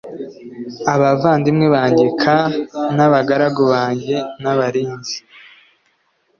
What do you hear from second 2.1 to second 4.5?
k n abagaragu banjye n